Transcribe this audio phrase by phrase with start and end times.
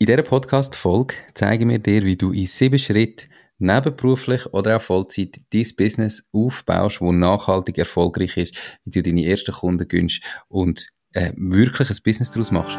[0.00, 5.36] In dieser Podcast-Folge zeigen wir dir, wie du in sieben Schritten nebenberuflich oder auch Vollzeit
[5.52, 11.30] dein Business aufbaust, wo nachhaltig erfolgreich ist, wie du deine ersten Kunden gönnst und äh,
[11.36, 12.76] wirklich ein Business daraus machst.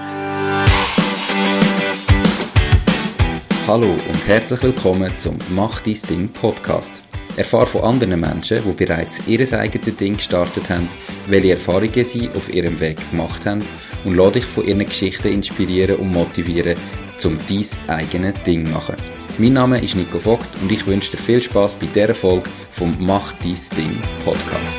[3.66, 7.02] Hallo und herzlich willkommen zum Mach dein Ding Podcast.
[7.38, 10.90] Erfahre von anderen Menschen, die bereits ihr eigenes Ding gestartet haben,
[11.28, 13.64] welche Erfahrungen sie auf ihrem Weg gemacht haben
[14.04, 16.76] und lade dich von ihren Geschichten inspirieren und motivieren,
[17.24, 18.96] um dein eigenes Ding zu machen.
[19.38, 22.96] Mein Name ist Nico Vogt und ich wünsche dir viel Spaß bei dieser Folge vom
[23.00, 24.76] Mach dein Ding Podcast.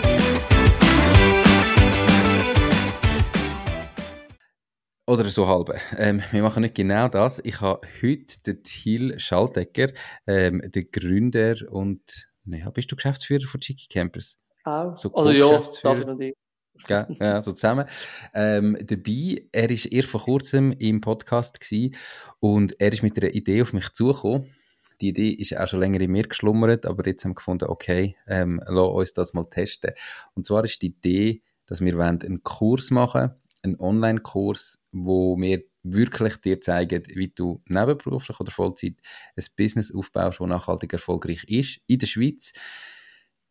[5.06, 5.80] Oder so halbe.
[5.96, 7.40] Ähm, wir machen nicht genau das.
[7.44, 9.92] Ich habe heute den Thiel Schaltecker,
[10.26, 14.36] ähm, den Gründer und, naja, bist du Geschäftsführer von Chicky Campers?
[14.64, 14.98] Auch.
[14.98, 16.34] So also ja, darf ich
[16.88, 17.86] ja, so zusammen.
[18.34, 21.58] Ähm, dabei, er war erst vor kurzem im Podcast
[22.40, 24.46] und er ist mit einer Idee auf mich zugekommen.
[25.00, 28.16] Die Idee ist auch schon länger in mir geschlummert, aber jetzt haben wir gefunden, okay,
[28.26, 29.92] ähm, lass uns das mal testen.
[30.34, 33.32] Und zwar ist die Idee, dass wir einen Kurs machen
[33.66, 38.94] einen Online-Kurs, wo wir wirklich dir zeigen, wie du nebenberuflich oder Vollzeit
[39.36, 42.52] ein Business aufbaust, das nachhaltig erfolgreich ist in der Schweiz.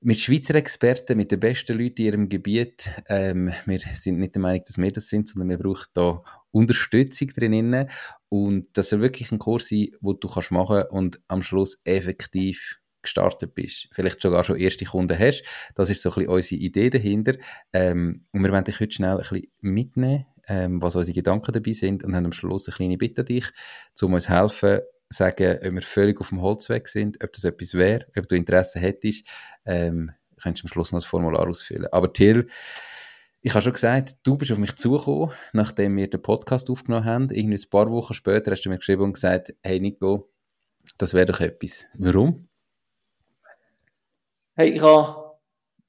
[0.07, 2.91] Mit Schweizer Experten, mit den besten Leuten in ihrem Gebiet.
[3.09, 7.29] Ähm, wir sind nicht der Meinung, dass wir das sind, sondern wir brauchen da Unterstützung
[7.29, 7.89] drinnen.
[8.29, 12.79] Und das soll wirklich ein Kurs sein, wo du kannst machen und am Schluss effektiv
[13.01, 15.43] gestartet bist, vielleicht sogar schon erste Kunden hast.
[15.73, 17.33] Das ist so ein bisschen unsere Idee dahinter.
[17.73, 21.71] Ähm, und wir wollen dich heute schnell ein bisschen mitnehmen, ähm, was unsere Gedanken dabei
[21.71, 23.49] sind und haben am Schluss eine kleine Bitte an dich,
[24.03, 28.05] um uns helfen, sagen, ob wir völlig auf dem Holzweg sind, ob das etwas wäre,
[28.17, 29.27] ob du Interesse hättest,
[29.65, 31.87] ähm, kannst du am Schluss noch das Formular ausfüllen.
[31.91, 32.47] Aber Till,
[33.41, 37.29] ich habe schon gesagt, du bist auf mich zugekommen, nachdem wir den Podcast aufgenommen haben.
[37.29, 40.31] Irgendwie ein paar Wochen später hast du mir geschrieben und gesagt, hey Nico,
[40.97, 41.85] das wäre doch etwas.
[41.97, 42.47] Warum?
[44.55, 45.37] Hey, ich habe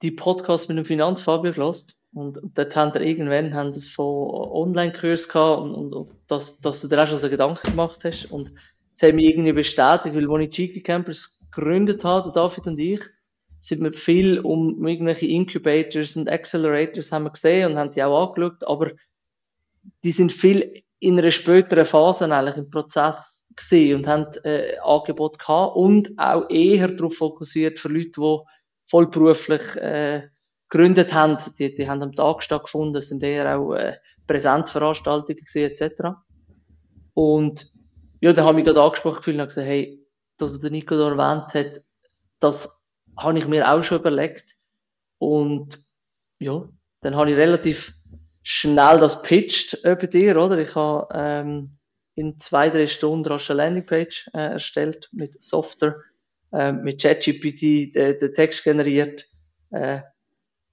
[0.03, 5.63] die Podcast mit dem Finanzfabio gelassen und dort haben wir irgendwann haben von Online-Kurs gehabt
[5.63, 8.53] und, und, und dass, dass du dir auch schon so Gedanken gemacht hast und
[8.97, 13.01] es hat mich irgendwie bestätigt, weil als ich Cheeky Campers gegründet habe, David und ich,
[13.61, 18.29] sind wir viel um irgendwelche Incubators und Accelerators haben wir gesehen und haben die auch
[18.29, 18.93] angeschaut, aber
[20.03, 25.39] die sind viel in einer späteren Phase eigentlich im Prozess gesehen und haben äh, Angebot
[25.39, 28.39] gehabt und auch eher darauf fokussiert für Leute, die
[28.85, 30.29] vollberuflich äh,
[30.71, 31.37] gegründet haben.
[31.59, 36.17] Die, die haben am Tag stattgefunden, sind eher auch äh, Präsenzveranstaltungen gesehen etc.
[37.13, 37.76] Und
[38.27, 40.05] ja, da habe ich gerade angesprochen gefühlt und gesagt, hey,
[40.37, 41.85] das, was der Nico da erwähnt hat,
[42.41, 44.57] das habe ich mir auch schon überlegt.
[45.19, 45.79] Und
[46.41, 46.69] ja,
[47.03, 47.95] dann habe ich relativ
[48.43, 50.59] schnell das pitched äh, bei dir, oder?
[50.59, 51.79] Ich habe ähm,
[52.17, 56.03] in zwei, drei Stunden rasch eine Landingpage äh, erstellt mit Software
[56.53, 59.29] äh, mit ChatGPT den, den Text generiert.
[59.71, 60.01] Äh,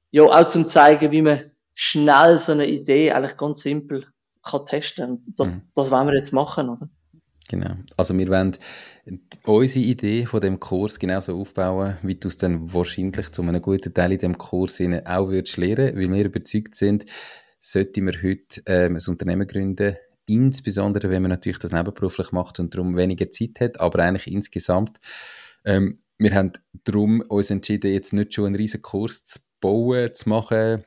[0.09, 4.08] ja, auch zum zeigen, wie man schnell so eine Idee eigentlich ganz simpel
[4.42, 5.36] kann testen.
[5.38, 5.62] Das, mhm.
[5.75, 6.90] das wollen wir jetzt machen, oder?
[7.50, 7.76] Genau.
[7.98, 8.58] Also wir wollen
[9.46, 13.94] unsere Idee von dem Kurs genauso aufbauen, wie du es dann wahrscheinlich zu einem guten
[13.94, 17.06] Teil in dem Kurs auch würdest lernen, weil wir überzeugt sind,
[17.59, 22.74] sollten wir heute ähm, ein Unternehmen gründen, insbesondere wenn man natürlich das nebenberuflich macht und
[22.74, 25.00] darum weniger Zeit hat, aber eigentlich insgesamt
[25.66, 26.54] ähm, wir haben
[26.86, 30.84] darum uns entschieden, jetzt nicht schon einen riesen Kurs zu bauen, zu machen,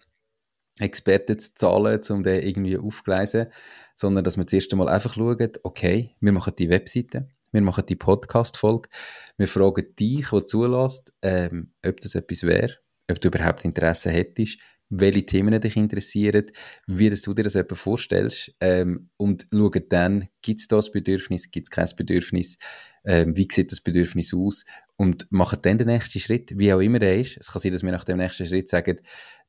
[0.79, 3.47] Experten zu zahlen, um den irgendwie aufzugleisen,
[3.95, 7.97] sondern dass wir zuerst einmal einfach schauen, okay, wir machen die Webseite, wir machen die
[7.97, 8.89] Podcast-Folge,
[9.39, 12.77] wir fragen dich, der zulässt, ähm, ob das etwas wäre,
[13.11, 16.47] ob du überhaupt Interesse hättest, welche Themen dich interessieren,
[16.87, 21.67] wie du dir das etwa vorstellst ähm, und schauen dann, gibt es das Bedürfnis, gibt
[21.67, 22.59] es kein Bedürfnis,
[23.07, 24.65] ähm, wie sieht das Bedürfnis aus
[24.97, 27.37] und machen dann den nächsten Schritt, wie auch immer der ist.
[27.39, 28.97] Es kann sein, dass wir nach dem nächsten Schritt sagen,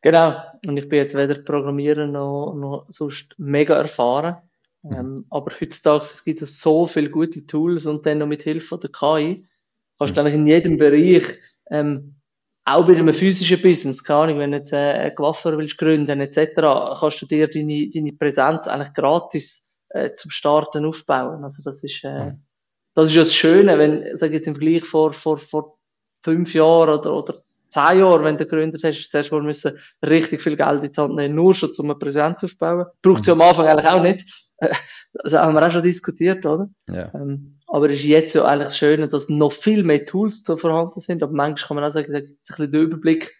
[0.00, 0.42] Genau.
[0.66, 4.36] Und ich bin jetzt weder Programmierer noch, noch sonst mega erfahren.
[4.82, 4.92] Mhm.
[4.92, 8.78] Ähm, aber heutzutage es gibt es so viele gute Tools und dann noch mit Hilfe
[8.78, 9.46] der KI
[9.98, 10.26] kannst du mhm.
[10.26, 11.24] eigentlich in jedem Bereich,
[11.70, 12.16] ähm,
[12.64, 16.20] auch bei einem physischen Business, keine Ahnung, wenn du jetzt äh, eine Coiffeur willst gründen
[16.20, 16.54] etc.,
[17.00, 21.42] kannst du dir deine, deine Präsenz eigentlich gratis äh, zum Starten aufbauen.
[21.42, 22.44] Also das ist, äh, mhm.
[22.94, 25.78] das ist ja das Schöne, wenn, sag ich jetzt im Vergleich vor, vor, vor
[26.20, 27.41] fünf Jahren oder, oder
[27.72, 31.14] zehn Jahren, wenn du gegründet hast, zuerst mal müssen richtig viel Geld in die Hand
[31.14, 32.86] nehmen, nur schon um eine Präsenz aufzubauen.
[33.02, 34.26] Braucht es ja am Anfang eigentlich auch nicht.
[35.14, 36.70] Das haben wir auch schon diskutiert, oder?
[36.88, 37.12] Ja.
[37.14, 40.56] Ähm, aber es ist jetzt ja eigentlich das Schöne, dass noch viel mehr Tools zu
[40.56, 41.22] vorhanden sind.
[41.22, 43.34] Aber manchmal kann man auch sagen, dass ein bisschen den Überblick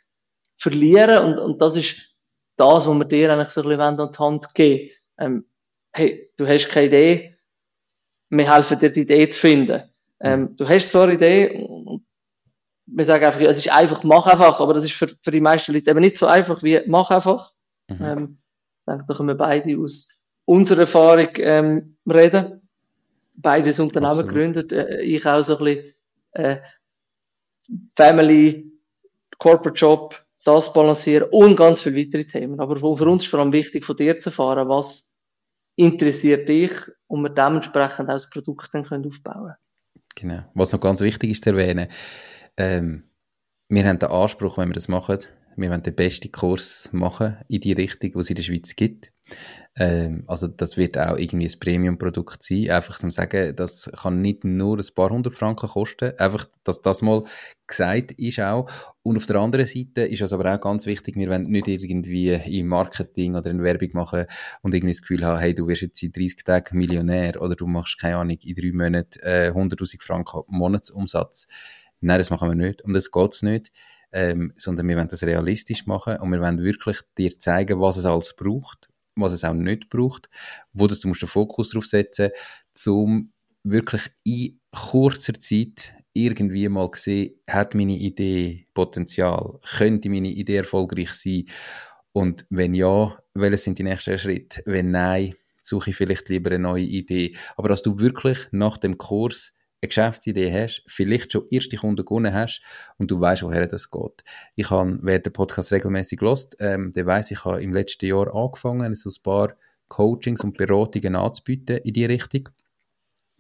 [0.55, 1.25] verlieren.
[1.25, 2.14] Und, und das ist
[2.56, 4.90] das, was wir dir eigentlich so ein bisschen an die Hand geben.
[5.19, 5.46] Ähm,
[5.93, 7.37] hey, du hast keine Idee.
[8.29, 9.82] Wir helfen dir, die Idee zu finden.
[10.20, 11.62] Ähm, du hast zwar eine Idee,
[12.94, 15.73] wir sagen einfach, es ist einfach, mach einfach, aber das ist für, für die meisten
[15.73, 17.53] Leute eben nicht so einfach wie mach einfach.
[17.89, 17.99] Mhm.
[18.03, 18.39] Ähm,
[18.81, 22.69] ich denke, da können wir beide aus unserer Erfahrung ähm, reden.
[23.37, 24.33] Beides Unternehmen Absolut.
[24.33, 25.94] gegründet, äh, ich auch so ein bisschen
[26.33, 26.56] äh,
[27.94, 28.71] Family,
[29.39, 32.61] Corporate Job, das balancieren und ganz viele weitere Themen.
[32.61, 35.17] Aber für uns ist vor allem wichtig, von dir zu erfahren, was
[35.77, 36.73] interessiert dich
[37.06, 39.55] und wir dementsprechend auch das Produkt dann können aufbauen
[40.15, 40.43] Genau.
[40.55, 41.89] Was noch ganz wichtig ist zu erwähnen,
[42.57, 43.05] ähm,
[43.69, 45.19] wir haben den Anspruch, wenn wir das machen,
[45.57, 49.13] wir wollen den besten Kurs machen in die Richtung, die es in der Schweiz gibt.
[49.75, 52.71] Ähm, also das wird auch irgendwie ein Premium-Produkt sein.
[52.71, 56.13] Einfach zum sagen, das kann nicht nur ein paar hundert Franken kosten.
[56.19, 57.23] Einfach, dass das mal
[57.67, 58.69] gesagt ist auch.
[59.03, 62.33] Und auf der anderen Seite ist es aber auch ganz wichtig, wir wollen nicht irgendwie
[62.33, 64.27] im Marketing oder in Werbung machen
[64.63, 67.67] und irgendwie das Gefühl haben, hey, du wirst jetzt in 30 Tagen Millionär oder du
[67.67, 71.47] machst, keine Ahnung, in drei Monaten äh, 100'000 Franken Monatsumsatz.
[72.03, 72.83] Nein, das machen wir nicht.
[72.85, 73.73] Um das geht's nicht.
[74.13, 78.05] Ähm, sondern wir wollen das realistisch machen und wir wollen wirklich dir zeigen, was es
[78.05, 80.29] alles braucht, was es auch nicht braucht,
[80.75, 82.29] wo das, du musst den Fokus drauf setzen,
[82.87, 83.33] um
[83.65, 91.13] wirklich in kurzer Zeit irgendwie mal sehen, hat meine Idee Potenzial, könnte meine Idee erfolgreich
[91.13, 91.47] sein
[92.13, 94.63] und wenn ja, welche sind die nächsten Schritte?
[94.67, 97.35] Wenn nein, suche ich vielleicht lieber eine neue Idee.
[97.57, 102.32] Aber dass du wirklich nach dem Kurs eine Geschäftsidee hast, vielleicht schon erste Kunden gewonnen
[102.32, 102.62] hast
[102.99, 104.25] und du weißt, woher das geht.
[104.55, 108.34] Ich habe, wer den Podcast regelmäßig lost, ähm, der weiß, ich habe im letzten Jahr
[108.34, 109.56] angefangen, so ein paar
[109.88, 112.49] Coachings und Beratungen anzubieten in die Richtung.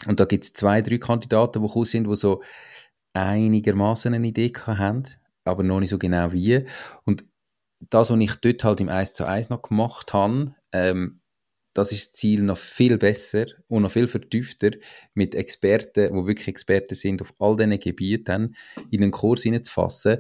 [0.06, 2.42] Und da gibt es zwei, drei Kandidaten, die gekommen sind, die so
[3.14, 5.04] einigermaßen eine Idee haben,
[5.44, 6.66] aber noch nicht so genau wie.
[7.04, 7.24] Und
[7.88, 11.21] das, was ich dort halt im 1 zu 1 noch gemacht habe, ähm,
[11.74, 14.70] das ist das Ziel noch viel besser und noch viel vertiefter
[15.14, 18.54] mit Experten, wo wirklich Experten sind auf all diesen Gebieten,
[18.90, 20.18] in einen Kurs hineinzufassen.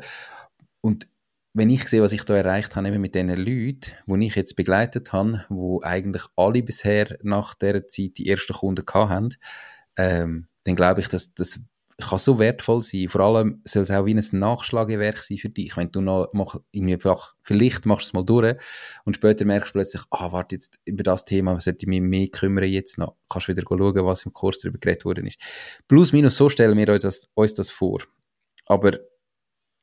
[0.80, 1.06] Und
[1.54, 4.56] wenn ich sehe, was ich da erreicht habe, eben mit diesen Leuten, die ich jetzt
[4.56, 9.34] begleitet habe, wo eigentlich alle bisher nach dieser Zeit die ersten Kunden hatten,
[9.98, 11.60] ähm, dann glaube ich, dass das
[11.98, 13.08] kann so wertvoll sein.
[13.08, 15.76] Vor allem soll es auch wie ein Nachschlagewerk sein für dich.
[15.76, 18.56] Wenn du noch mach, irgendwie einfach, vielleicht machst du es mal durch
[19.04, 22.28] und später merkst du plötzlich, ah, warte, jetzt über das Thema sollte ich mich mehr
[22.28, 23.16] kümmern jetzt noch.
[23.28, 25.38] Kannst wieder schauen, was im Kurs darüber geredet worden ist.
[25.88, 28.00] Plus, minus, so stellen wir uns das, uns das vor.
[28.66, 28.98] Aber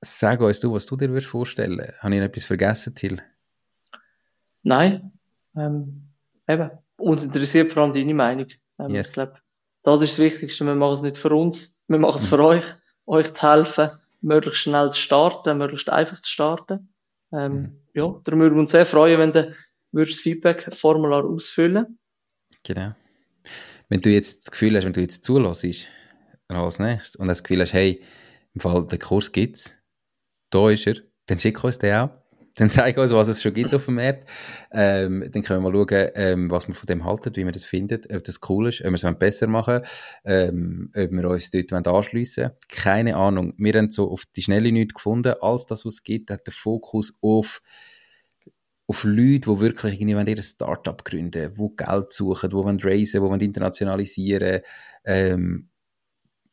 [0.01, 1.79] sag uns du, was du dir würdest vorstellen.
[1.99, 3.21] Habe ich noch etwas vergessen, Till?
[4.63, 5.11] Nein.
[5.55, 6.09] Ähm,
[6.47, 6.71] eben.
[6.97, 8.47] Uns interessiert vor allem deine Meinung.
[8.77, 9.09] Ähm, yes.
[9.09, 9.35] Ich glaube,
[9.83, 10.65] das ist das Wichtigste.
[10.65, 12.65] Wir machen es nicht für uns, wir machen es für euch,
[13.05, 16.93] euch zu helfen, möglichst schnell zu starten, möglichst einfach zu starten.
[17.31, 17.81] Ähm, mhm.
[17.93, 19.55] Ja, darum würden wir uns sehr freuen, wenn du
[19.91, 21.99] das Feedback-Formular ausfüllen
[22.63, 22.93] Genau.
[23.87, 25.87] Wenn du jetzt das Gefühl hast, wenn du jetzt zulässt,
[26.47, 28.03] als nächstes, und das Gefühl hast, hey,
[28.53, 29.75] im Fall, der Kurs gibt's,
[30.49, 30.95] da ist er,
[31.27, 32.09] dann schick uns den auch
[32.55, 34.29] dann zeig uns, was es schon gibt auf dem Markt.
[34.71, 37.65] Ähm, dann können wir mal schauen, ähm, was wir von dem halten, wie wir das
[37.65, 39.81] finden, ob das cool ist, ob wir es besser machen
[40.25, 42.55] ähm, ob wir uns dort anschliessen wollen.
[42.67, 43.53] Keine Ahnung.
[43.57, 45.33] Wir haben so auf die Schnelle nichts gefunden.
[45.41, 47.61] Alles das, was es gibt, hat den Fokus auf
[48.87, 53.45] auf Leute, die wirklich irgendwie ihr Startup gründen, die Geld suchen, die wollen raisen, die
[53.45, 54.61] internationalisieren.
[55.05, 55.69] Ähm,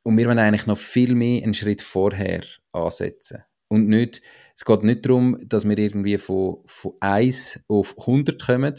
[0.03, 3.43] und wir wollen eigentlich noch viel mehr einen Schritt vorher ansetzen.
[3.69, 4.23] Und nicht,
[4.55, 8.75] es geht nicht darum, dass wir irgendwie von, von 1 auf 100 kommen,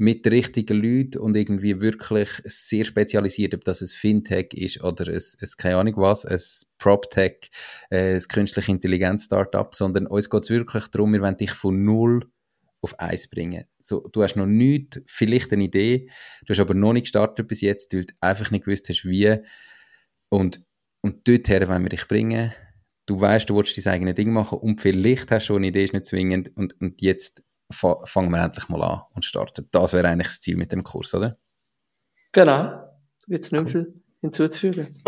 [0.00, 5.06] mit den richtigen Leuten und irgendwie wirklich sehr spezialisiert, ob das ein Fintech ist oder
[5.06, 6.40] ein, ein keine Ahnung was, ein
[6.78, 7.50] PropTech,
[7.90, 12.24] äh, ein künstliche Intelligenz-Startup, sondern uns geht es wirklich darum, wir wollen dich von null
[12.80, 13.66] auf eins bringen.
[13.82, 16.08] So, du hast noch nichts, vielleicht eine Idee,
[16.46, 19.36] du hast aber noch nicht gestartet bis jetzt, weil du einfach nicht gewusst hast, wie.
[20.30, 20.62] Und,
[21.02, 22.54] und dorthin wollen wir dich bringen.
[23.10, 25.82] Du weißt, du willst dein eigenes Ding machen und vielleicht hast du schon eine Idee,
[25.82, 26.56] ist nicht zwingend.
[26.56, 29.66] Und, und jetzt fangen wir endlich mal an und starten.
[29.72, 31.36] Das wäre eigentlich das Ziel mit dem Kurs, oder?
[32.30, 32.72] Genau.
[33.26, 33.66] Jetzt nicht cool.
[33.66, 35.02] viel hinzuzufügen.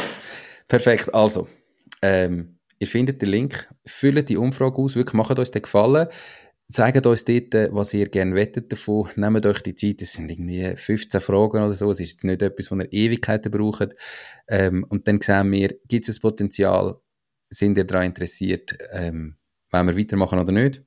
[0.67, 1.15] Perfekt.
[1.15, 1.47] Also,
[2.03, 6.09] ähm, ihr findet den Link, füllt die Umfrage aus, wirklich macht uns den Gefallen.
[6.73, 9.11] Zeigt uns dort, was ihr gerne wettet davon.
[9.15, 10.03] Nehmt euch die Zeit.
[10.03, 11.89] Es sind irgendwie 15 Fragen oder so.
[11.93, 13.95] Es ist jetzt nicht etwas, wo ihr Ewigkeiten braucht.
[14.49, 16.97] Ähm, und dann sehen wir, gibt es ein Potenzial?
[17.53, 19.37] Sind ihr daran interessiert, ähm,
[19.71, 20.83] wollen wir weitermachen oder nicht?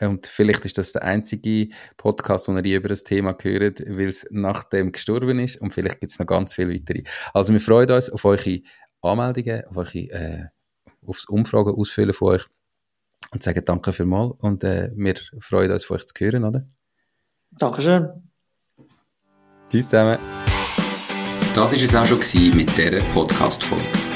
[0.00, 4.26] Und vielleicht ist das der einzige Podcast, wo ihr über das Thema hört, weil es
[4.30, 5.60] nach dem gestorben ist.
[5.60, 7.04] Und vielleicht gibt es noch ganz viele weitere.
[7.32, 8.60] Also wir freuen uns auf eure
[9.00, 10.44] Anmeldungen, auf eure, äh,
[11.06, 12.44] aufs Umfragen ausfüllen von euch
[13.32, 16.66] und sagen danke vielmals und äh, wir freuen uns, von euch zu hören, oder?
[17.52, 18.08] Dankeschön.
[19.70, 20.18] Tschüss zusammen.
[21.54, 24.15] Das war es auch schon mit dieser Podcast-Folge.